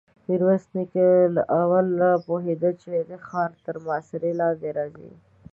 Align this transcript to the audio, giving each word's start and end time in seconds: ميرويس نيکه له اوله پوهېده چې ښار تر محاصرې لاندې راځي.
ميرويس 0.27 0.65
نيکه 0.75 1.07
له 1.35 1.41
اوله 1.61 2.11
پوهېده 2.25 2.71
چې 2.81 2.89
ښار 3.27 3.51
تر 3.65 3.75
محاصرې 3.83 4.31
لاندې 4.39 4.69
راځي. 4.77 5.11